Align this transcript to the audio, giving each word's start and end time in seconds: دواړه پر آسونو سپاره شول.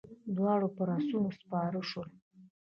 دواړه 0.35 0.67
پر 0.75 0.87
آسونو 0.97 1.29
سپاره 1.39 1.81
شول. 1.89 2.09